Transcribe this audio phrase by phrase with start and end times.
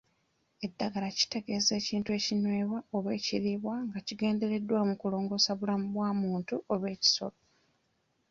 [0.65, 7.37] Eddagala kitegeeza ekintu ekinywebwa oba ekiriibwa nga kigendereddwamu kulongoosa bulamu bw'omuntu oba ekisolo.